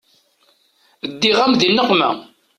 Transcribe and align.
Ddiɣ-am 1.11 1.53
di 1.59 1.67
nneqma. 1.69 2.09